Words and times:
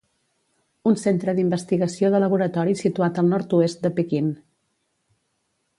Un 0.91 0.95
centre 1.01 1.35
d'investigació 1.39 2.11
de 2.15 2.21
laboratori 2.25 2.75
situat 2.81 3.21
al 3.23 3.31
nord-oest 3.35 3.87
de 3.87 3.95
Pequín. 4.01 4.33